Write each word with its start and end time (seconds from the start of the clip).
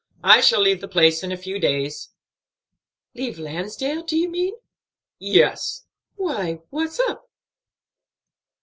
I 0.23 0.41
shall 0.41 0.61
leave 0.61 0.81
the 0.81 0.87
place 0.87 1.21
in 1.21 1.31
a 1.31 1.37
few 1.37 1.59
days." 1.59 2.09
"Leave 3.13 3.37
Lansdale, 3.37 4.01
do 4.01 4.17
you 4.17 4.29
mean?" 4.31 4.55
"Yes." 5.19 5.85
"Why, 6.15 6.61
what's 6.71 6.99
up?" 7.01 7.29